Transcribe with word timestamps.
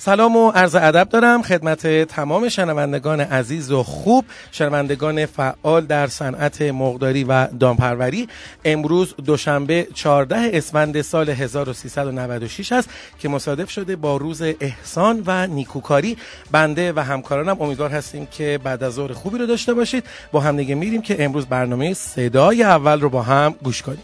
سلام 0.00 0.36
و 0.36 0.50
عرض 0.50 0.74
ادب 0.74 1.08
دارم 1.08 1.42
خدمت 1.42 1.86
تمام 1.86 2.48
شنوندگان 2.48 3.20
عزیز 3.20 3.72
و 3.72 3.82
خوب 3.82 4.24
شنوندگان 4.52 5.26
فعال 5.26 5.86
در 5.86 6.06
صنعت 6.06 6.62
مقداری 6.62 7.24
و 7.24 7.46
دامپروری. 7.46 8.28
امروز 8.64 9.14
دوشنبه 9.24 9.86
14 9.94 10.50
اسفند 10.52 11.02
سال 11.02 11.30
1396 11.30 12.72
است 12.72 12.88
که 13.18 13.28
مصادف 13.28 13.70
شده 13.70 13.96
با 13.96 14.16
روز 14.16 14.42
احسان 14.42 15.22
و 15.26 15.46
نیکوکاری. 15.46 16.16
بنده 16.50 16.92
و 16.92 17.00
همکارانم 17.00 17.62
امیدوار 17.62 17.90
هستیم 17.90 18.26
که 18.26 18.60
بعد 18.64 18.82
از 18.82 18.92
ظهر 18.92 19.12
خوبی 19.12 19.38
رو 19.38 19.46
داشته 19.46 19.74
باشید. 19.74 20.04
با 20.32 20.40
هم 20.40 20.56
دیگه 20.56 20.74
میریم 20.74 21.02
که 21.02 21.24
امروز 21.24 21.46
برنامه 21.46 21.94
صدای 21.94 22.62
اول 22.62 23.00
رو 23.00 23.08
با 23.08 23.22
هم 23.22 23.54
گوش 23.62 23.82
کنیم. 23.82 24.02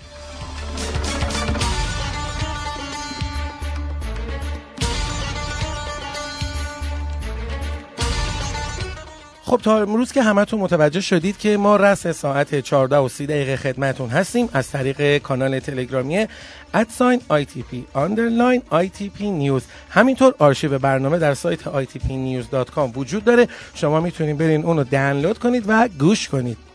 خب 9.47 9.61
تا 9.63 9.79
امروز 9.79 10.13
که 10.13 10.23
همتون 10.23 10.61
متوجه 10.61 11.01
شدید 11.01 11.39
که 11.39 11.57
ما 11.57 11.77
رأس 11.77 12.07
ساعت 12.07 12.61
14 12.61 12.97
و 12.97 13.09
30 13.09 13.27
دقیقه 13.27 13.57
خدمتون 13.57 14.09
هستیم 14.11 14.49
از 14.53 14.71
طریق 14.71 15.19
کانال 15.19 15.59
تلگرامی 15.59 16.27
at 16.75 16.90
sign 16.90 17.21
ITP 17.31 17.77
underline 17.95 18.63
ITP 18.73 19.21
News. 19.21 19.63
همینطور 19.91 20.35
آرشیو 20.39 20.79
برنامه 20.79 21.19
در 21.19 21.35
سایت 21.35 21.61
itpnews.com 21.63 22.97
وجود 22.97 23.25
داره. 23.25 23.49
شما 23.75 24.01
می‌تونید 24.01 24.39
برین 24.39 24.65
اونو 24.65 24.85
دانلود 24.85 25.39
کنید 25.39 25.65
و 25.67 25.89
گوش 25.99 26.29
کنید. 26.29 26.74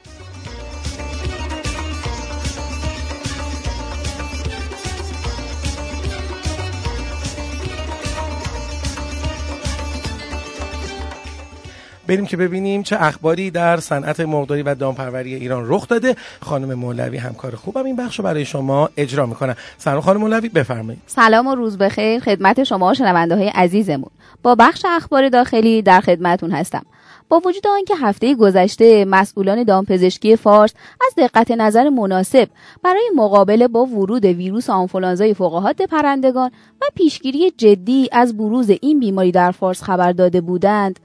بریم 12.10 12.26
که 12.26 12.38
ببینیم 12.38 12.84
چه 12.84 12.98
اخباری 13.00 13.52
در 13.52 13.78
صنعت 13.78 14.20
مرغداری 14.20 14.62
و 14.62 14.76
دامپروری 14.76 15.36
ایران 15.36 15.64
رخ 15.68 15.88
داده. 15.88 16.16
خانم 16.42 16.74
مولوی 16.74 17.18
همکار 17.18 17.56
خوبم 17.56 17.86
این 17.86 17.96
بخش 17.96 18.20
رو 18.20 18.26
برای 18.26 18.46
شما 18.46 18.90
اجرا 18.98 19.26
می‌کنم 19.26 19.56
سلام 19.78 20.02
خانم 20.02 20.20
مولوی 20.20 20.50
بفرمایید. 20.50 21.02
سلام 21.08 21.48
و 21.48 21.56
روز 21.56 21.78
بخیر 21.78 22.20
خدمت 22.20 22.64
شما 22.64 22.94
شنونده 22.94 23.36
های 23.36 23.48
عزیزمون. 23.48 24.10
با 24.44 24.56
بخش 24.56 24.86
اخبار 24.86 25.30
داخلی 25.30 25.82
در 25.82 26.02
خدمتون 26.02 26.52
هستم. 26.52 26.86
با 27.30 27.42
وجود 27.46 27.68
آنکه 27.68 27.96
هفته 27.96 28.36
گذشته 28.36 29.06
مسئولان 29.06 29.64
دامپزشکی 29.64 30.36
فارس 30.36 30.74
از 31.08 31.14
دقت 31.18 31.52
نظر 31.52 31.90
مناسب 31.90 32.48
برای 32.84 33.10
مقابله 33.16 33.68
با 33.68 33.86
ورود 33.86 34.26
ویروس 34.26 34.70
آنفولانزای 34.70 35.34
فوقهات 35.34 35.82
پرندگان 35.82 36.52
و 36.82 36.86
پیشگیری 36.96 37.52
جدی 37.58 38.10
از 38.12 38.38
بروز 38.38 38.70
این 38.82 39.00
بیماری 39.00 39.32
در 39.32 39.52
فارس 39.52 39.84
خبر 39.84 40.12
داده 40.12 40.42
بودند 40.42 41.00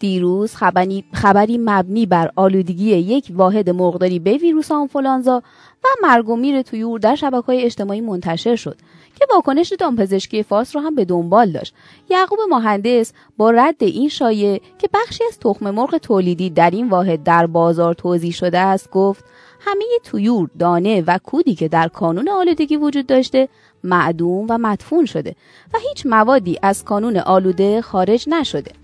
دیروز 0.00 0.54
خبری, 0.54 1.04
خبری 1.12 1.58
مبنی 1.58 2.06
بر 2.06 2.30
آلودگی 2.36 2.90
یک 2.90 3.26
واحد 3.30 3.70
مرغداری 3.70 4.18
به 4.18 4.32
ویروس 4.32 4.72
آنفولانزا 4.72 5.42
و 5.84 5.88
مرگ 6.02 6.28
و 6.28 6.36
میر 6.36 6.62
تویور 6.62 6.98
در 6.98 7.14
شبکه 7.14 7.46
های 7.46 7.62
اجتماعی 7.62 8.00
منتشر 8.00 8.56
شد 8.56 8.76
که 9.16 9.26
واکنش 9.34 9.72
دامپزشکی 9.78 10.42
فارس 10.42 10.76
را 10.76 10.82
هم 10.82 10.94
به 10.94 11.04
دنبال 11.04 11.52
داشت. 11.52 11.74
یعقوب 12.10 12.38
مهندس 12.50 13.12
با 13.36 13.50
رد 13.50 13.82
این 13.82 14.08
شایعه 14.08 14.60
که 14.78 14.88
بخشی 14.94 15.24
از 15.24 15.38
تخم 15.38 15.70
مرغ 15.70 15.98
تولیدی 15.98 16.50
در 16.50 16.70
این 16.70 16.88
واحد 16.88 17.22
در 17.22 17.46
بازار 17.46 17.94
توضیح 17.94 18.32
شده 18.32 18.58
است 18.58 18.90
گفت 18.90 19.24
همه 19.60 19.84
تویور 20.04 20.50
دانه 20.58 21.04
و 21.06 21.18
کودی 21.18 21.54
که 21.54 21.68
در 21.68 21.88
کانون 21.88 22.28
آلودگی 22.28 22.76
وجود 22.76 23.06
داشته 23.06 23.48
معدوم 23.84 24.46
و 24.48 24.58
مدفون 24.58 25.04
شده 25.04 25.34
و 25.74 25.78
هیچ 25.88 26.06
موادی 26.06 26.58
از 26.62 26.84
کانون 26.84 27.16
آلوده 27.16 27.82
خارج 27.82 28.28
نشده. 28.28 28.79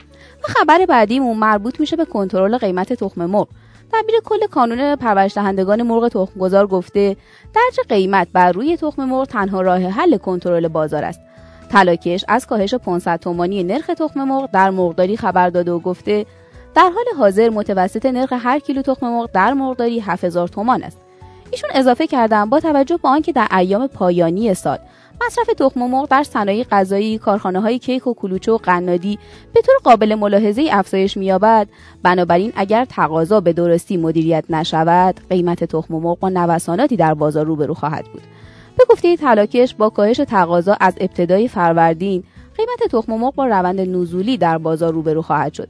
خبر 0.48 0.86
بعدیمون 0.86 1.36
مربوط 1.36 1.80
میشه 1.80 1.96
به 1.96 2.04
کنترل 2.04 2.58
قیمت 2.58 2.92
تخم 2.92 3.26
مرغ. 3.26 3.48
دبیر 3.92 4.14
کل 4.24 4.46
کانون 4.46 4.96
پرورش 4.96 5.34
دهندگان 5.34 5.82
مرغ 5.82 6.08
تخمگذار 6.08 6.66
گفته 6.66 7.16
درج 7.54 7.88
قیمت 7.88 8.28
بر 8.32 8.52
روی 8.52 8.76
تخم 8.76 9.04
مرغ 9.04 9.26
تنها 9.26 9.60
راه 9.60 9.80
حل 9.80 10.16
کنترل 10.16 10.68
بازار 10.68 11.04
است. 11.04 11.20
تلاکش 11.70 12.24
از 12.28 12.46
کاهش 12.46 12.74
500 12.74 13.20
تومانی 13.20 13.62
نرخ 13.62 13.86
تخم 13.86 14.24
مرغ 14.24 14.50
در 14.52 14.70
مرغداری 14.70 15.16
خبر 15.16 15.50
داده 15.50 15.72
و 15.72 15.78
گفته 15.78 16.26
در 16.74 16.90
حال 16.94 17.04
حاضر 17.18 17.50
متوسط 17.50 18.06
نرخ 18.06 18.32
هر 18.32 18.58
کیلو 18.58 18.82
تخم 18.82 19.06
مرغ 19.06 19.30
در 19.32 19.52
مرغداری 19.52 20.00
7000 20.00 20.48
تومان 20.48 20.82
است. 20.82 20.98
ایشون 21.50 21.70
اضافه 21.74 22.06
کردن 22.06 22.50
با 22.50 22.60
توجه 22.60 22.96
به 22.96 23.08
آنکه 23.08 23.32
در 23.32 23.48
ایام 23.56 23.86
پایانی 23.86 24.54
سال 24.54 24.78
مصرف 25.26 25.46
تخم 25.46 25.80
مرغ 25.80 26.08
در 26.08 26.22
صنایع 26.22 26.64
غذایی 26.64 27.18
کارخانه 27.18 27.60
های 27.60 27.78
کیک 27.78 28.06
و 28.06 28.14
کلوچه 28.14 28.52
و 28.52 28.56
قنادی 28.56 29.18
به 29.54 29.60
طور 29.62 29.74
قابل 29.84 30.14
ملاحظه 30.14 30.68
افزایش 30.72 31.16
مییابد. 31.16 31.68
بنابراین 32.02 32.52
اگر 32.56 32.84
تقاضا 32.84 33.40
به 33.40 33.52
درستی 33.52 33.96
مدیریت 33.96 34.44
نشود 34.50 35.20
قیمت 35.30 35.64
تخم 35.64 35.94
مرغ 35.94 36.18
با 36.18 36.28
نوساناتی 36.28 36.96
در 36.96 37.14
بازار 37.14 37.46
روبرو 37.46 37.74
خواهد 37.74 38.04
بود. 38.12 38.22
به 38.78 38.84
گفته 38.90 39.16
تلاکش 39.16 39.74
با 39.74 39.90
کاهش 39.90 40.16
تقاضا 40.16 40.76
از 40.80 40.94
ابتدای 41.00 41.48
فروردین 41.48 42.24
قیمت 42.56 42.92
تخم 42.92 43.12
مرغ 43.12 43.34
با 43.34 43.46
روند 43.46 43.80
نزولی 43.80 44.36
در 44.36 44.58
بازار 44.58 44.92
روبرو 44.92 45.22
خواهد 45.22 45.52
شد. 45.52 45.68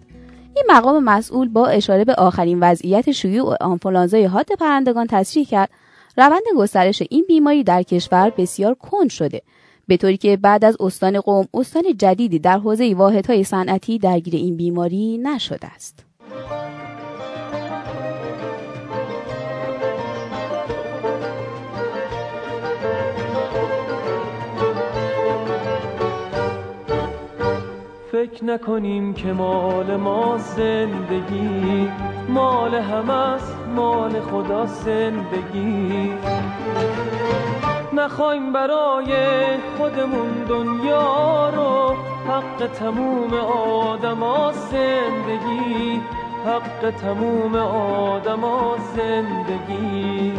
این 0.55 0.65
مقام 0.71 1.05
مسئول 1.05 1.49
با 1.49 1.67
اشاره 1.67 2.05
به 2.05 2.15
آخرین 2.15 2.61
وضعیت 2.61 3.11
شیوع 3.11 3.57
آنفولانزای 3.61 4.25
حاد 4.25 4.47
پرندگان 4.61 5.07
تصریح 5.07 5.47
کرد 5.47 5.71
روند 6.17 6.43
گسترش 6.57 7.03
این 7.11 7.25
بیماری 7.29 7.65
در 7.65 7.83
کشور 7.83 8.33
بسیار 8.37 8.75
کند 8.75 9.11
شده. 9.11 9.43
به 9.89 9.97
طوری 9.97 10.17
که 10.17 10.37
بعد 10.37 10.65
از 10.65 10.77
استان 10.81 11.21
قوم 11.21 11.49
استان 11.55 11.85
جدیدی 11.99 12.39
در 12.39 12.59
حوزه 12.59 12.95
واحدهای 12.95 13.45
صنعتی 13.45 13.99
درگیر 13.99 14.35
این 14.35 14.57
بیماری 14.57 15.19
نشده 15.19 15.67
است. 15.67 16.05
فکر 28.13 28.45
نکنیم 28.45 29.15
که 29.15 29.33
مال 29.33 29.97
ما 29.97 30.39
زندگی 30.39 31.89
مال 32.29 32.75
همه 32.75 33.13
مال 33.77 34.21
خدا 34.21 34.67
زندگی. 34.67 36.13
نخوایم 37.93 38.53
برای 38.53 39.13
خودمون 39.79 40.45
دنیا 40.49 41.51
رو 41.51 41.97
حق 42.29 42.67
تموم 42.67 43.35
آدم 43.35 44.53
زندگی. 44.53 46.01
حق 46.47 46.91
تموم 46.91 47.55
آدم 47.55 48.41
زندگی. 48.97 50.33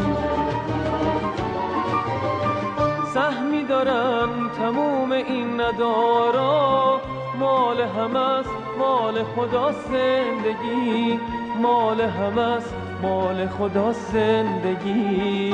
سهمی 3.14 3.64
دارن 3.64 4.30
تموم 4.58 5.12
این 5.12 5.62
ندارا. 5.62 7.02
مال 7.40 7.82
همه 7.82 8.44
مال 8.80 9.24
خدا 9.24 9.72
زندگی. 9.72 11.20
مال 11.62 12.02
همه 12.02 12.60
مال 13.02 13.48
خدا 13.48 13.92
زندگی. 13.92 15.54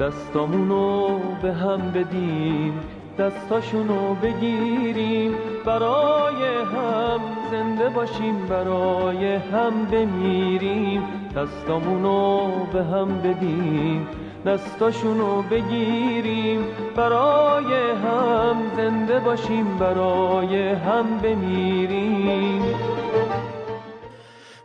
دستامونو 0.00 1.18
به 1.42 1.52
هم 1.52 1.92
بدیم 1.92 2.80
دستاشونو 3.18 4.14
بگیریم. 4.14 5.34
برای 5.64 6.42
هم 6.74 7.20
زنده 7.50 7.88
باشیم 7.88 8.46
برای 8.46 9.34
هم 9.34 9.84
بمیریم. 9.84 11.02
دستامونو 11.36 12.48
به 12.72 12.84
هم 12.84 13.18
بدیم 13.18 14.25
دستاشونو 14.46 15.42
بگیریم 15.42 16.64
برای 16.96 17.90
هم 17.90 18.56
زنده 18.76 19.20
باشیم 19.20 19.78
برای 19.78 20.68
هم 20.68 21.18
بمیریم. 21.18 22.62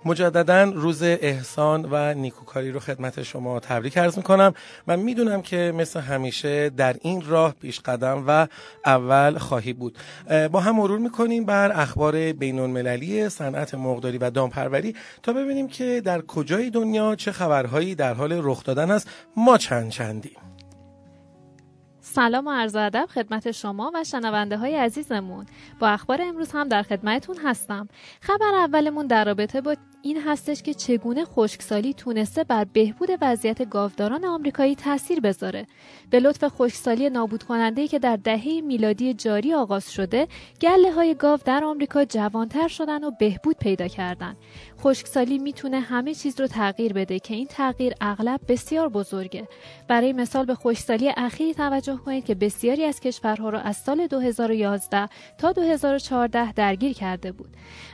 مجددا 0.05 0.63
روز 0.63 1.03
احسان 1.03 1.87
و 1.91 2.13
نیکوکاری 2.13 2.71
رو 2.71 2.79
خدمت 2.79 3.23
شما 3.23 3.59
تبریک 3.59 3.97
عرض 3.97 4.17
می‌کنم. 4.17 4.53
من 4.87 4.99
می‌دونم 4.99 5.41
که 5.41 5.73
مثل 5.75 5.99
همیشه 5.99 6.69
در 6.69 6.95
این 7.01 7.23
راه 7.27 7.53
پیش 7.53 7.79
قدم 7.79 8.23
و 8.27 8.47
اول 8.85 9.37
خواهی 9.37 9.73
بود. 9.73 9.97
با 10.51 10.59
هم 10.59 10.75
مرور 10.75 10.99
می‌کنیم 10.99 11.45
بر 11.45 11.71
اخبار 11.81 12.33
بین 12.33 12.59
المللی 12.59 13.29
صنعت 13.29 13.75
مرغداری 13.75 14.17
و 14.17 14.29
دامپروری 14.29 14.95
تا 15.23 15.33
ببینیم 15.33 15.67
که 15.67 16.01
در 16.05 16.21
کجای 16.21 16.69
دنیا 16.69 17.15
چه 17.15 17.31
خبرهایی 17.31 17.95
در 17.95 18.13
حال 18.13 18.39
رخ 18.43 18.63
دادن 18.63 18.91
است. 18.91 19.09
ما 19.37 19.57
چند 19.57 19.89
چندیم؟ 19.89 20.37
سلام 22.03 22.47
و 22.47 22.51
عرض 22.51 22.75
ادب 22.75 23.05
خدمت 23.13 23.51
شما 23.51 23.91
و 23.93 24.03
شنونده 24.03 24.57
های 24.57 24.75
عزیزمون. 24.75 25.45
با 25.79 25.87
اخبار 25.87 26.21
امروز 26.21 26.51
هم 26.51 26.67
در 26.67 26.83
خدمتتون 26.83 27.37
هستم. 27.45 27.87
خبر 28.21 28.55
اولمون 28.55 29.07
در 29.07 29.25
رابطه 29.25 29.61
با 29.61 29.75
این 30.03 30.21
هستش 30.21 30.61
که 30.61 30.73
چگونه 30.73 31.25
خشکسالی 31.25 31.93
تونسته 31.93 32.43
بر 32.43 32.65
بهبود 32.73 33.09
وضعیت 33.21 33.69
گاوداران 33.69 34.25
آمریکایی 34.25 34.75
تاثیر 34.75 35.19
بذاره. 35.19 35.67
به 36.09 36.19
لطف 36.19 36.47
خشکسالی 36.47 37.09
نابود 37.09 37.43
کننده 37.43 37.87
که 37.87 37.99
در 37.99 38.15
دهه 38.15 38.61
میلادی 38.61 39.13
جاری 39.13 39.53
آغاز 39.53 39.91
شده، 39.91 40.27
گله 40.61 40.91
های 40.91 41.15
گاو 41.15 41.39
در 41.45 41.63
آمریکا 41.63 42.05
جوانتر 42.05 42.67
شدن 42.67 43.03
و 43.03 43.11
بهبود 43.11 43.57
پیدا 43.57 43.87
کردن. 43.87 44.35
خشکسالی 44.83 45.37
می‌تونه 45.37 45.79
همه 45.79 46.13
چیز 46.13 46.39
رو 46.39 46.47
تغییر 46.47 46.93
بده 46.93 47.19
که 47.19 47.33
این 47.33 47.47
تغییر 47.47 47.93
اغلب 48.01 48.39
بسیار 48.47 48.89
بزرگه. 48.89 49.47
برای 49.87 50.13
مثال 50.13 50.45
به 50.45 50.55
خشکسالی 50.55 51.11
اخیری 51.17 51.53
توجه 51.53 51.97
کنید 51.97 52.25
که 52.25 52.35
بسیاری 52.35 52.83
از 52.83 52.99
کشورها 52.99 53.49
را 53.49 53.59
از 53.59 53.77
سال 53.77 54.07
2011 54.07 55.09
تا 55.37 55.51
2014 55.51 56.53
درگیر 56.53 56.93
کرده 56.93 57.31
بود. 57.31 57.49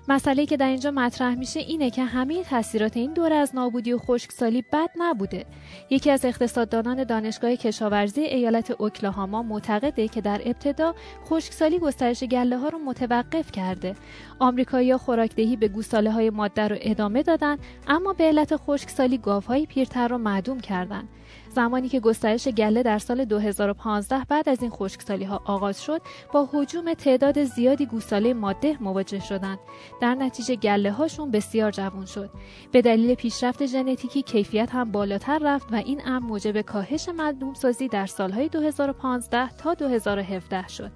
مسئله 0.08 0.46
که 0.46 0.58
در 0.58 0.68
اینجا 0.68 0.92
مطرح 0.92 1.36
میشه 1.36 1.60
اینه 1.60 1.90
که 1.90 2.04
همه 2.04 2.44
تاثیرات 2.44 2.98
این 2.98 3.14
دوره 3.14 3.36
از 3.36 3.56
نابودی 3.56 3.94
و 3.94 3.98
خشکسالی 3.98 4.64
بد 4.74 4.90
نبوده. 4.98 5.46
یکی 5.90 6.12
از 6.12 6.26
اقتصاددانان 6.26 7.04
دانشگاه 7.04 7.56
کشاورزی 7.56 8.22
ایالت 8.22 8.72
اوکلاهاما 8.72 9.44
معتقده 9.44 10.08
که 10.08 10.22
در 10.22 10.42
ابتدا 10.46 10.96
خشکسالی 11.26 11.80
گسترش 11.80 12.24
گله 12.24 12.58
ها 12.58 12.70
رو 12.70 12.80
متوقف 12.80 13.52
کرده. 13.52 13.96
آمریکایی‌ها 14.40 14.98
خوراکدهی 14.98 15.56
به 15.56 15.68
گوساله 15.68 16.12
های 16.12 16.30
ماده 16.30 16.68
رو 16.68 16.77
ادامه 16.82 17.24
دادن 17.24 17.58
اما 17.88 18.14
به 18.14 18.24
علت 18.24 18.56
خشکسالی 18.56 19.18
گاوهای 19.18 19.66
پیرتر 19.66 20.08
رو 20.08 20.18
معدوم 20.18 20.60
کردند. 20.60 21.10
زمانی 21.50 21.90
که 21.90 22.00
گسترش 22.00 22.48
گله 22.48 22.84
در 22.84 23.00
سال 23.00 23.26
2015 23.26 24.26
بعد 24.30 24.50
از 24.50 24.62
این 24.62 24.72
خشکسالی 24.72 25.26
ها 25.26 25.42
آغاز 25.46 25.84
شد 25.84 26.02
با 26.34 26.50
حجوم 26.54 26.94
تعداد 26.94 27.44
زیادی 27.44 27.86
گوساله 27.86 28.34
ماده 28.34 28.78
مواجه 28.80 29.20
شدند. 29.20 29.60
در 30.02 30.16
نتیجه 30.16 30.56
گله 30.56 30.92
هاشون 30.92 31.32
بسیار 31.32 31.72
جوان 31.72 32.06
شد. 32.06 32.30
به 32.72 32.82
دلیل 32.82 33.16
پیشرفت 33.16 33.66
ژنتیکی 33.66 34.22
کیفیت 34.22 34.70
هم 34.72 34.92
بالاتر 34.92 35.40
رفت 35.44 35.68
و 35.72 35.76
این 35.76 36.02
امر 36.06 36.26
موجب 36.26 36.62
کاهش 36.62 37.10
مدوم 37.10 37.54
سازی 37.54 37.88
در 37.88 38.06
سالهای 38.06 38.50
2015 38.50 39.50
تا 39.50 39.74
2017 39.74 40.68
شد. 40.68 40.92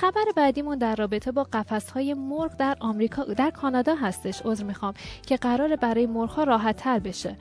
خبر 0.00 0.24
بعدیمون 0.36 0.78
در 0.78 0.96
رابطه 0.96 1.32
با 1.32 1.46
های 1.94 2.14
مرغ 2.14 2.56
در 2.56 2.76
آمریکا 2.80 3.24
در 3.24 3.50
کانادا 3.50 3.94
هستش. 3.94 4.42
عذر 4.44 4.64
می‌خوام 4.64 4.94
که 5.26 5.36
قرار 5.36 5.76
برای 5.76 6.06
مرغ 6.06 6.30
ها 6.30 6.44
راحت 6.44 6.76
تر 6.76 6.98
بشه. 6.98 7.36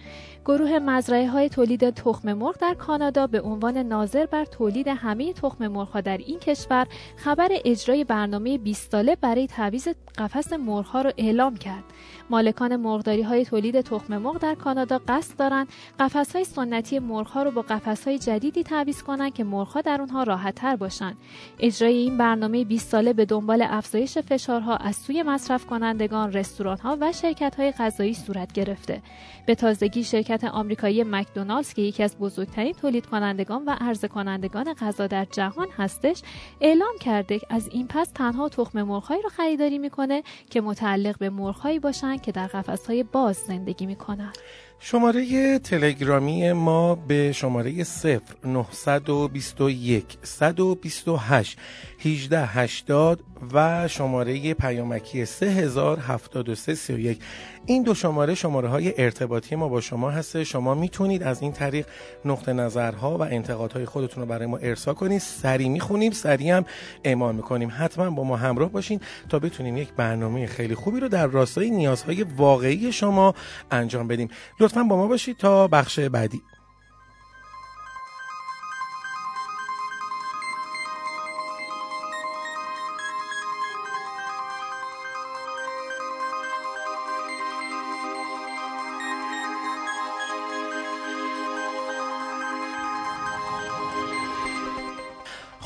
گروه 0.45 0.79
مزرعه 0.79 1.27
های 1.27 1.49
تولید 1.49 1.89
تخم 1.89 2.33
مرغ 2.33 2.57
در 2.57 2.73
کانادا 2.73 3.27
به 3.27 3.41
عنوان 3.41 3.77
ناظر 3.77 4.25
بر 4.25 4.45
تولید 4.45 4.87
همه 4.87 5.33
تخم 5.33 5.67
مرغ 5.67 5.87
ها 5.87 6.01
در 6.01 6.17
این 6.17 6.39
کشور 6.39 6.87
خبر 7.15 7.49
اجرای 7.65 8.03
برنامه 8.03 8.57
20 8.57 8.91
ساله 8.91 9.15
برای 9.15 9.47
تعویض 9.47 9.87
قفس 10.17 10.53
مرغ 10.53 10.85
ها 10.85 11.01
را 11.01 11.11
اعلام 11.17 11.57
کرد. 11.57 11.83
مالکان 12.29 12.75
مرغداری 12.75 13.21
های 13.21 13.45
تولید 13.45 13.81
تخم 13.81 14.17
مرغ 14.17 14.37
در 14.37 14.55
کانادا 14.55 15.01
قصد 15.07 15.37
دارند 15.37 15.67
قفس 15.99 16.35
های 16.35 16.45
سنتی 16.45 16.99
مرغ 16.99 17.27
ها 17.27 17.43
رو 17.43 17.51
با 17.51 17.61
قفس 17.61 18.07
های 18.07 18.19
جدیدی 18.19 18.63
تعویض 18.63 19.03
کنند 19.03 19.33
که 19.33 19.43
مرغ 19.43 19.67
ها 19.67 19.81
در 19.81 20.01
اونها 20.01 20.23
راحت 20.23 20.55
تر 20.55 20.75
باشند 20.75 21.17
اجرای 21.59 21.93
این 21.97 22.17
برنامه 22.17 22.48
20 22.49 22.89
ساله 22.89 23.13
به 23.13 23.25
دنبال 23.25 23.65
افزایش 23.69 24.17
فشارها 24.17 24.75
از 24.75 24.95
سوی 24.95 25.23
مصرف 25.23 25.65
کنندگان 25.65 26.33
رستوران 26.33 26.77
ها 26.77 26.97
و 27.01 27.11
شرکت 27.11 27.55
های 27.55 27.71
غذایی 27.71 28.13
صورت 28.13 28.53
گرفته. 28.53 29.01
به 29.45 29.55
تازگی 29.55 30.03
شرکت 30.03 30.43
آمریکایی 30.43 31.03
مکدونالدز 31.03 31.73
که 31.73 31.81
یکی 31.81 32.03
از 32.03 32.17
بزرگترین 32.17 32.73
تولید 32.73 33.05
کنندگان 33.05 33.65
و 33.65 33.75
عرضه 33.81 34.07
کنندگان 34.07 34.73
غذا 34.73 35.07
در 35.07 35.25
جهان 35.25 35.67
هستش 35.77 36.21
اعلام 36.61 36.97
کرده 36.99 37.39
از 37.49 37.69
این 37.71 37.87
پس 37.87 38.11
تنها 38.15 38.49
تخم 38.49 38.83
مرغهایی 38.83 39.21
را 39.21 39.29
خریداری 39.29 39.77
می‌کنه 39.77 40.23
که 40.49 40.61
متعلق 40.61 41.17
به 41.17 41.29
مرغهایی 41.29 41.79
باشند 41.79 42.21
که 42.21 42.31
در 42.31 42.47
قفسهای 42.47 43.03
باز 43.03 43.35
زندگی 43.35 43.85
می‌کنند 43.85 44.37
شماره 44.81 45.59
تلگرامی 45.59 46.53
ما 46.53 46.95
به 46.95 47.31
شماره 47.31 47.83
0 47.83 48.21
921 48.45 50.17
128 50.23 51.57
1880 51.99 53.23
و 53.53 53.87
شماره 53.87 54.53
پیامکی 54.53 55.25
307331 55.25 57.19
این 57.65 57.83
دو 57.83 57.93
شماره 57.93 58.35
شماره 58.35 58.67
های 58.69 58.93
ارتباطی 58.97 59.55
ما 59.55 59.67
با 59.67 59.81
شما 59.81 60.09
هست 60.09 60.43
شما 60.43 60.75
می‌تونید 60.75 61.23
از 61.23 61.41
این 61.41 61.51
طریق 61.51 61.85
نقطه 62.25 62.53
نظرها 62.53 63.17
و 63.17 63.21
انتقادهای 63.21 63.85
خودتون 63.85 64.23
رو 64.23 64.29
برای 64.29 64.45
ما 64.45 64.57
ارسا 64.57 64.93
کنید. 64.93 65.21
سری 65.21 65.69
می‌خونیم 65.69 66.11
سری 66.11 66.49
هم 66.49 66.65
اعمال 67.03 67.35
می‌کنیم. 67.35 67.71
حتما 67.77 68.09
با 68.09 68.23
ما 68.23 68.37
همراه 68.37 68.69
باشین 68.71 68.99
تا 69.29 69.39
بتونیم 69.39 69.77
یک 69.77 69.93
برنامه 69.93 70.45
خیلی 70.45 70.75
خوبی 70.75 70.99
رو 70.99 71.07
در 71.07 71.27
راستای 71.27 71.69
نیازهای 71.69 72.23
واقعی 72.23 72.91
شما 72.91 73.35
انجام 73.71 74.07
بدیم. 74.07 74.27
لطفا 74.69 74.83
با 74.83 74.95
ما 74.95 75.07
باشید 75.07 75.37
تا 75.37 75.67
بخش 75.67 75.99
بعدی. 75.99 76.41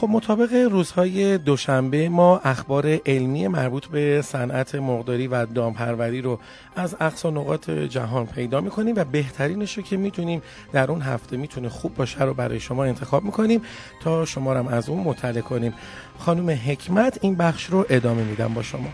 خب 0.04 0.10
مطابق 0.10 0.54
روزهای 0.54 1.38
دوشنبه 1.38 2.10
ما 2.10 2.38
اخبار 2.38 3.00
علمی 3.06 3.48
مربوط 3.48 3.86
به 3.86 4.22
صنعت 4.22 4.76
مقداری 4.76 5.28
و 5.28 5.46
دامپروری 5.46 6.22
رو 6.22 6.40
از 6.76 6.96
اقصا 7.00 7.30
نقاط 7.30 7.70
جهان 7.70 8.26
پیدا 8.26 8.62
می‌کنیم 8.62 8.96
و 8.96 9.04
بهترینش 9.04 9.78
رو 9.78 9.84
که 9.84 9.98
می‌تونیم 9.98 10.42
در 10.74 10.92
اون 10.92 11.02
هفته 11.02 11.38
می‌تونه 11.38 11.70
خوب 11.70 11.96
باشه 11.96 12.24
رو 12.24 12.34
برای 12.34 12.60
شما 12.60 12.84
انتخاب 12.84 13.24
می‌کنیم 13.24 13.62
تا 14.02 14.26
شما 14.26 14.54
هم 14.54 14.68
از 14.68 14.90
اون 14.90 15.04
مطلع 15.04 15.42
کنیم. 15.42 15.74
خانم 16.20 16.50
حکمت 16.50 17.18
این 17.22 17.36
بخش 17.36 17.66
رو 17.66 17.86
ادامه 17.90 18.24
میدم 18.24 18.54
با 18.54 18.64
شما. 18.64 18.90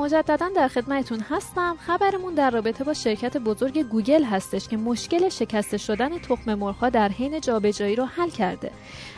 مجددا 0.00 0.48
در 0.56 0.68
خدمتتون 0.68 1.20
هستم. 1.20 1.76
خبرمون 1.86 2.34
در 2.34 2.50
رابطه 2.50 2.84
با 2.84 2.94
شرکت 2.94 3.36
بزرگ 3.36 3.78
گوگل 3.78 4.24
هستش 4.24 4.68
که 4.68 4.76
مشکل 4.76 5.28
شکسته 5.28 5.76
شدن 5.76 6.18
تخم 6.18 6.54
مرغها 6.54 6.88
در 6.88 7.08
حین 7.08 7.40
جابجایی 7.40 7.96
رو 7.96 8.04
حل 8.04 8.30
کرده. 8.30 8.70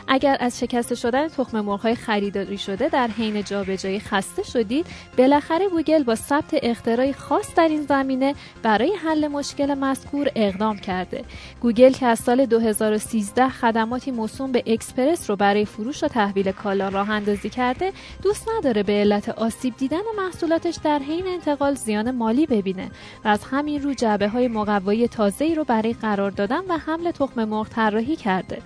اگر 0.07 0.37
از 0.39 0.59
شکسته 0.59 0.95
شدن 0.95 1.27
تخم 1.27 1.61
مرغ‌های 1.61 1.95
خریداری 1.95 2.57
شده 2.57 2.89
در 2.89 3.07
حین 3.07 3.43
جابجایی 3.43 3.99
خسته 3.99 4.43
شدید 4.43 4.85
بالاخره 5.17 5.69
گوگل 5.69 6.03
با 6.03 6.15
ثبت 6.15 6.49
اختراعی 6.53 7.13
خاص 7.13 7.55
در 7.55 7.67
این 7.67 7.81
زمینه 7.81 8.35
برای 8.63 8.95
حل 8.95 9.27
مشکل 9.27 9.73
مذکور 9.73 10.27
اقدام 10.35 10.77
کرده. 10.77 11.23
گوگل 11.61 11.91
که 11.91 12.05
از 12.05 12.19
سال 12.19 12.45
2013 12.45 13.49
خدماتی 13.49 14.11
موسوم 14.11 14.51
به 14.51 14.63
اکسپرس 14.65 15.29
رو 15.29 15.35
برای 15.35 15.65
فروش 15.65 16.03
و 16.03 16.07
تحویل 16.07 16.51
کالا 16.51 16.89
راه 16.89 17.09
اندازی 17.09 17.49
کرده 17.49 17.93
دوست 18.23 18.49
نداره 18.57 18.83
به 18.83 18.93
علت 18.93 19.29
آسیب 19.29 19.77
دیدن 19.77 20.01
محصولاتش 20.73 20.77
در 20.83 20.99
حین 20.99 21.27
انتقال 21.27 21.75
زیان 21.75 22.11
مالی 22.11 22.45
ببینه 22.45 22.91
و 23.25 23.27
از 23.27 23.43
همین 23.43 23.81
رو 23.81 23.93
جعبه 23.93 24.29
های 24.29 24.47
مقوایی 24.47 25.07
تازه‌ای 25.07 25.55
رو 25.55 25.63
برای 25.63 25.93
قرار 25.93 26.31
دادن 26.31 26.61
و 26.69 26.77
حمل 26.77 27.11
تخم 27.11 27.43
مرغ 27.43 27.69
طراحی 27.69 28.15
کرده. 28.15 28.61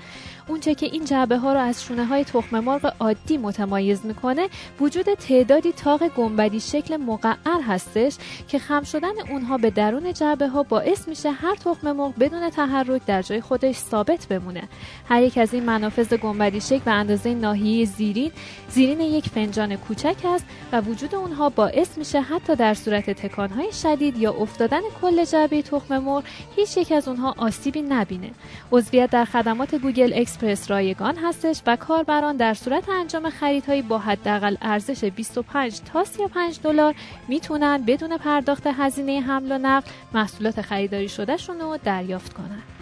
اونچه 0.48 0.76
که 0.76 0.86
این 0.86 1.06
جعبه 1.06 1.38
ها 1.38 1.54
رو 1.54 1.60
از 1.60 1.84
شونه 1.84 2.06
های 2.06 2.24
تخم 2.24 2.60
مرغ 2.60 2.94
عادی 3.00 3.38
متمایز 3.38 4.06
می‌کنه 4.06 4.50
وجود 4.80 5.14
تعدادی 5.14 5.72
تاق 5.72 6.08
گنبدی 6.08 6.60
شکل 6.60 6.98
مقعر 6.98 7.62
هستش 7.68 8.16
که 8.48 8.60
خم 8.60 8.84
شدن 8.84 9.30
اونها 9.30 9.58
به 9.58 9.70
درون 9.70 10.14
جعبه 10.14 10.48
ها 10.48 10.64
باعث 10.64 11.08
میشه 11.08 11.32
هر 11.32 11.56
تخم 11.56 11.92
مرغ 11.92 12.14
بدون 12.20 12.50
تحرک 12.50 13.06
در 13.06 13.22
جای 13.22 13.42
خودش 13.42 13.76
ثابت 13.76 14.28
بمونه. 14.28 14.64
هر 15.10 15.22
یک 15.22 15.38
از 15.38 15.54
این 15.54 15.64
منافذ 15.64 16.14
گنبدی 16.14 16.62
شکل 16.62 16.80
به 16.86 16.92
اندازه 16.92 17.34
ناحیه 17.34 17.86
زیرین 17.86 18.32
زیرین 18.70 19.02
یک 19.02 19.30
فنجان 19.30 19.76
کوچک 19.76 20.16
است 20.26 20.46
و 20.72 20.82
وجود 20.82 21.16
اونها 21.16 21.50
باعث 21.50 21.98
میشه 21.98 22.22
حتی 22.22 22.56
در 22.56 22.74
صورت 22.74 23.10
تکانهای 23.10 23.72
شدید 23.72 24.18
یا 24.18 24.34
افتادن 24.34 24.82
کل 25.02 25.26
جعبه 25.26 25.62
تخم 25.62 25.98
مرغ 25.98 26.24
هیچ 26.56 26.78
یک 26.78 26.92
از 26.92 27.08
اونها 27.08 27.36
آسیبی 27.38 27.82
نبینه. 27.82 28.32
عضویت 28.72 29.10
در 29.10 29.26
خدمات 29.26 29.76
گوگل 29.76 30.14
اکسپرس 30.38 30.72
رایگان 30.72 31.16
هستش 31.16 31.62
و 31.68 31.76
کاربران 31.76 32.38
در 32.38 32.54
صورت 32.54 32.90
انجام 32.90 33.30
خریدهایی 33.30 33.82
با 33.82 33.98
حداقل 33.98 34.56
ارزش 34.62 35.04
25 35.04 35.80
تا 35.80 36.04
35 36.04 36.60
دلار 36.64 36.96
می‌تونن 37.28 37.84
بدون 37.88 38.18
پرداخت 38.18 38.68
هزینه 38.68 39.20
حمل 39.22 39.52
و 39.52 39.58
نقل 39.58 39.90
محصولات 40.14 40.62
خریداری 40.62 41.10
شدهشون 41.10 41.60
رو 41.60 41.78
دریافت 41.84 42.34
کنند. 42.34 42.77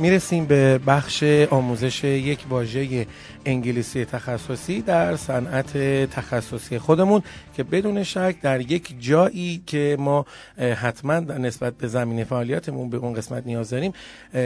می‌رسیم 0.00 0.44
به 0.44 0.78
بخش 0.78 1.22
آموزش 1.50 2.04
یک 2.04 2.38
واژه 2.50 3.06
انگلیسی 3.46 4.04
تخصصی 4.04 4.82
در 4.82 5.16
صنعت 5.16 5.76
تخصصی 6.10 6.78
خودمون 6.78 7.22
که 7.56 7.62
بدون 7.62 8.02
شک 8.02 8.36
در 8.42 8.60
یک 8.60 8.94
جایی 9.00 9.62
که 9.66 9.96
ما 9.98 10.26
حتما 10.58 11.20
نسبت 11.20 11.74
به 11.74 11.88
زمین 11.88 12.24
فعالیتمون 12.24 12.90
به 12.90 12.96
اون 12.96 13.14
قسمت 13.14 13.46
نیاز 13.46 13.70
داریم 13.70 13.92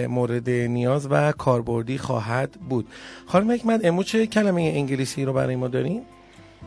مورد 0.09 0.51
نیاز 0.51 1.07
و 1.11 1.33
کاربردی 1.33 1.99
خواهد 1.99 2.51
بود 2.69 2.87
خانم 3.27 3.51
حکمت 3.51 3.85
امروز 3.85 4.07
چه 4.07 4.27
کلمه 4.27 4.63
انگلیسی 4.63 5.25
رو 5.25 5.33
برای 5.33 5.57
ما 5.57 5.69
داریم؟ 5.69 6.03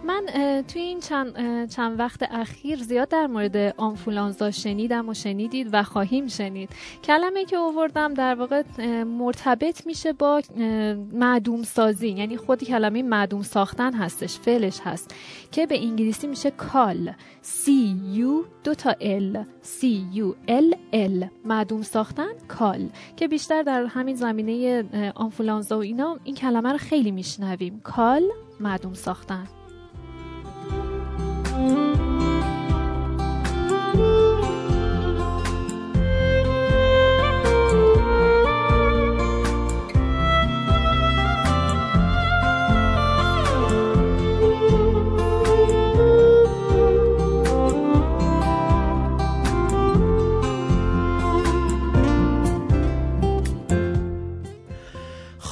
من 0.05 0.25
توی 0.67 0.81
این 0.81 0.99
چند, 0.99 1.69
چند 1.69 1.99
وقت 1.99 2.23
اخیر 2.31 2.83
زیاد 2.83 3.09
در 3.09 3.27
مورد 3.27 3.73
آنفولانزا 3.77 4.51
شنیدم 4.51 5.09
و 5.09 5.13
شنیدید 5.13 5.69
و 5.71 5.83
خواهیم 5.83 6.27
شنید. 6.27 6.69
کلمه 7.03 7.45
که 7.45 7.57
آوردم 7.57 8.13
در 8.13 8.35
واقع 8.35 8.63
مرتبط 9.03 9.87
میشه 9.87 10.13
با 10.13 10.41
معدوم 11.13 11.63
سازی. 11.63 12.09
یعنی 12.09 12.37
خودی 12.37 12.65
کلمه 12.65 13.03
معدوم 13.03 13.41
ساختن 13.41 13.93
هستش 13.93 14.39
فعلش 14.39 14.79
هست. 14.83 15.15
که 15.51 15.65
به 15.65 15.79
انگلیسی 15.79 16.27
میشه 16.27 16.51
کال. 16.51 17.13
C 17.43 17.67
U 18.17 18.45
دو 18.63 18.73
تا 18.73 18.91
L. 18.93 19.37
C 19.63 19.83
U 20.15 20.49
L 20.49 20.75
L. 20.93 21.25
معدوم 21.45 21.81
ساختن 21.81 22.33
کال. 22.47 22.89
که 23.15 23.27
بیشتر 23.27 23.63
در 23.63 23.85
همین 23.85 24.15
زمینه 24.15 24.83
آنفولانزا 25.15 25.77
و 25.77 25.81
اینا 25.81 26.19
این 26.23 26.35
کلمه 26.35 26.71
رو 26.71 26.77
خیلی 26.77 27.11
میشنویم. 27.11 27.81
کال 27.83 28.23
معدوم 28.59 28.93
ساختن. 28.93 29.47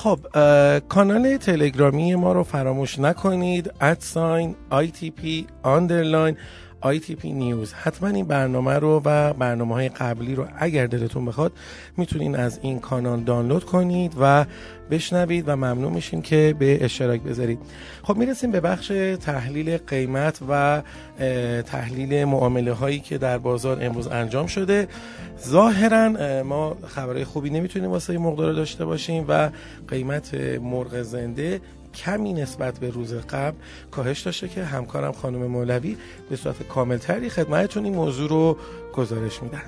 خب 0.05 0.19
کانال 0.79 1.37
تلگرامی 1.37 2.15
ما 2.15 2.33
رو 2.33 2.43
فراموش 2.43 2.99
نکنید. 2.99 3.71
at 3.81 4.06
sign 4.06 4.55
ITP 4.69 5.47
underline. 5.63 6.37
ITP 6.93 7.25
News. 7.25 7.73
حتما 7.73 8.09
این 8.09 8.25
برنامه 8.25 8.73
رو 8.73 9.01
و 9.05 9.33
برنامه 9.33 9.73
های 9.73 9.89
قبلی 9.89 10.35
رو 10.35 10.47
اگر 10.57 10.87
دلتون 10.87 11.25
بخواد 11.25 11.51
می‌تونین 11.97 12.35
از 12.35 12.59
این 12.61 12.79
کانال 12.79 13.19
دانلود 13.19 13.63
کنید 13.63 14.13
و 14.19 14.45
بشنوید 14.91 15.43
و 15.47 15.55
ممنون 15.55 15.93
میشیم 15.93 16.21
که 16.21 16.55
به 16.59 16.85
اشتراک 16.85 17.21
بذارید. 17.21 17.59
خب 18.03 18.17
می‌رسیم 18.17 18.51
به 18.51 18.59
بخش 18.59 18.87
تحلیل 19.21 19.77
قیمت 19.77 20.39
و 20.49 20.81
تحلیل 21.61 22.25
معامله 22.25 22.73
هایی 22.73 22.99
که 22.99 23.17
در 23.17 23.37
بازار 23.37 23.77
امروز 23.81 24.07
انجام 24.07 24.47
شده. 24.47 24.87
ظاهرا 25.47 26.09
ما 26.43 26.77
خبرهای 26.87 27.23
خوبی 27.23 27.49
نمی‌تونیم 27.49 27.89
واسه 27.89 28.17
مقدار 28.17 28.53
داشته 28.53 28.85
باشیم 28.85 29.25
و 29.27 29.49
قیمت 29.87 30.33
مرغ 30.61 31.01
زنده 31.01 31.61
کمی 31.95 32.33
نسبت 32.33 32.79
به 32.79 32.89
روز 32.89 33.13
قبل 33.13 33.57
کاهش 33.91 34.21
داشته 34.21 34.47
که 34.47 34.63
همکارم 34.63 35.11
خانم 35.11 35.47
مولوی 35.47 35.97
به 36.29 36.35
صورت 36.35 36.63
کاملتری 36.63 37.29
خدمتتون 37.29 37.85
این 37.85 37.95
موضوع 37.95 38.29
رو 38.29 38.57
گزارش 38.93 39.43
میدن 39.43 39.61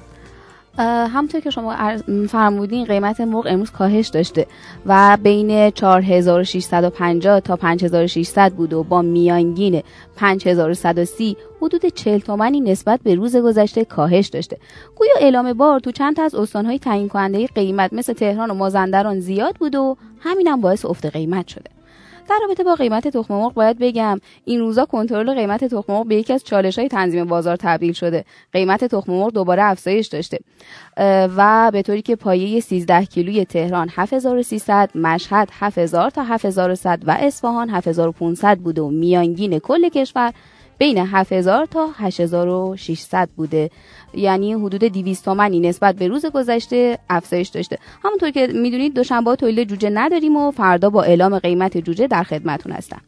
همونطور 0.84 1.42
که 1.42 1.50
شما 1.50 1.98
فرمودین 2.30 2.86
قیمت 2.86 3.22
مرغ 3.22 3.48
امروز 3.50 3.72
کاهش 3.72 4.08
داشته 4.08 4.48
و 4.86 5.18
بین 5.24 5.72
4650 5.72 7.40
تا 7.40 7.56
5600 7.56 8.52
بود 8.52 8.74
و 8.74 8.84
با 8.84 9.02
میانگین 9.02 9.84
5130 10.16 11.38
حدود 11.62 11.86
40 11.86 12.20
تومانی 12.20 12.62
نسبت 12.62 13.00
به 13.04 13.16
روز 13.16 13.36
گذشته 13.36 13.86
کاهش 13.86 14.28
داشته. 14.28 14.58
گویا 14.96 15.14
اعلام 15.20 15.54
بار 15.54 15.80
تو 15.80 15.92
چند 15.92 16.16
تا 16.16 16.24
از 16.24 16.36
استانهای 16.36 16.80
تعیین 16.80 17.08
کننده 17.08 17.48
قیمت 17.48 17.94
مثل 17.94 18.14
تهران 18.14 18.52
و 18.52 18.54
مازندران 18.54 19.20
زیاد 19.20 19.56
بود 19.56 19.76
و 19.76 19.98
همینم 20.20 20.62
باعث 20.62 20.86
افت 20.86 21.06
قیمت 21.06 21.48
شده. 21.48 21.77
در 22.30 22.40
رابطه 22.48 22.64
با 22.64 22.76
قیمت 22.76 23.08
تخم 23.08 23.34
مرغ 23.34 23.54
باید 23.54 23.78
بگم 23.80 24.20
این 24.46 24.60
روزا 24.60 24.86
کنترل 24.86 25.34
قیمت 25.34 25.64
تخم 25.66 25.94
مرغ 25.94 26.08
به 26.08 26.16
یکی 26.16 26.34
از 26.34 26.44
چالش 26.44 26.80
های 26.80 26.88
تنظیم 26.88 27.26
بازار 27.26 27.56
تبدیل 27.56 27.94
شده. 27.94 28.26
قیمت 28.54 28.86
تخم 28.86 29.12
مرغ 29.12 29.34
دوباره 29.34 29.64
افزایش 29.64 30.08
داشته. 30.08 30.40
و 31.38 31.70
به 31.74 31.82
طوری 31.82 32.02
که 32.02 32.16
پایه 32.16 32.60
13 32.60 33.06
کیلوی 33.06 33.46
تهران 33.46 33.90
7300 33.96 34.90
مشهد 34.96 35.50
7000 35.52 36.10
تا 36.10 36.24
7100 36.24 37.00
و 37.08 37.18
اصفهان 37.20 37.70
7500 37.70 38.58
بوده 38.58 38.82
و 38.82 38.90
میانگین 38.90 39.60
کل 39.60 39.90
کشور 39.90 40.34
بین 40.78 40.98
7000 40.98 41.66
تا 41.66 41.88
8600 41.98 43.30
بوده. 43.36 43.70
یعنی 44.14 44.54
حدود 44.54 44.84
200 44.84 45.26
تومانی 45.26 45.60
نسبت 45.60 45.96
به 45.96 46.08
روز 46.08 46.26
گذشته 46.26 47.00
افزایش 47.10 47.48
داشته. 47.48 47.78
همونطور 48.04 48.32
که 48.32 48.48
می‌دونید 48.48 48.94
دوشنبه 48.94 49.36
تولید 49.36 49.70
جوجه 49.70 49.90
نداریم 49.90 50.36
و 50.36 50.52
فردا 50.52 50.90
با 50.90 51.04
اعلام 51.04 51.40
قیمت 51.40 51.78
جوجه 51.78 52.08
در 52.08 52.24
خدمتون 52.24 52.72
هستم. 52.72 53.02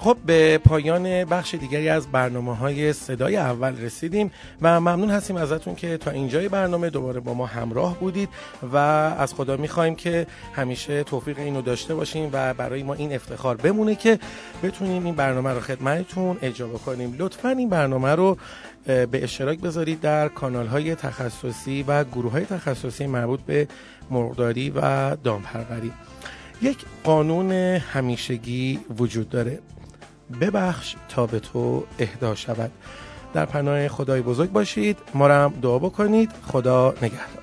خب 0.00 0.16
به 0.26 0.58
پایان 0.58 1.24
بخش 1.24 1.54
دیگری 1.54 1.88
از 1.88 2.06
برنامه 2.06 2.56
های 2.56 2.92
صدای 2.92 3.36
اول 3.36 3.76
رسیدیم 3.76 4.30
و 4.62 4.80
ممنون 4.80 5.10
هستیم 5.10 5.36
ازتون 5.36 5.74
که 5.74 5.96
تا 5.96 6.10
اینجای 6.10 6.48
برنامه 6.48 6.90
دوباره 6.90 7.20
با 7.20 7.34
ما 7.34 7.46
همراه 7.46 8.00
بودید 8.00 8.28
و 8.72 8.76
از 8.76 9.34
خدا 9.34 9.56
می‌خوایم 9.56 9.94
که 9.94 10.26
همیشه 10.52 11.04
توفیق 11.04 11.38
اینو 11.38 11.62
داشته 11.62 11.94
باشیم 11.94 12.30
و 12.32 12.54
برای 12.54 12.82
ما 12.82 12.94
این 12.94 13.14
افتخار 13.14 13.56
بمونه 13.56 13.94
که 13.94 14.18
بتونیم 14.62 15.04
این 15.04 15.14
برنامه 15.14 15.50
رو 15.50 15.60
خدمتتون 15.60 16.36
اجابه 16.42 16.78
کنیم 16.78 17.16
لطفا 17.18 17.48
این 17.48 17.68
برنامه 17.68 18.14
رو 18.14 18.36
به 18.84 19.08
اشتراک 19.12 19.60
بذارید 19.60 20.00
در 20.00 20.28
کانال 20.28 20.66
های 20.66 20.94
تخصصی 20.94 21.84
و 21.88 22.04
گروه 22.04 22.32
های 22.32 22.44
تخصصی 22.44 23.06
مربوط 23.06 23.40
به 23.40 23.68
مرغداری 24.10 24.70
و 24.70 25.16
دامپروری 25.16 25.92
یک 26.62 26.78
قانون 27.04 27.52
همیشگی 27.52 28.80
وجود 28.98 29.28
داره. 29.28 29.58
ببخش 30.40 30.96
تا 31.08 31.26
به 31.26 31.40
تو 31.40 31.84
اهدا 31.98 32.34
شود. 32.34 32.70
در 33.34 33.44
پناه 33.44 33.88
خدای 33.88 34.22
بزرگ 34.22 34.52
باشید. 34.52 34.98
ما 35.14 35.26
را 35.26 35.52
دعا 35.62 35.78
بکنید. 35.78 36.30
خدا 36.46 36.94
نگهدار. 37.02 37.37